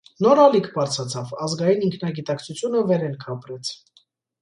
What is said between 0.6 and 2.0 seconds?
բարձրացավ, ազգային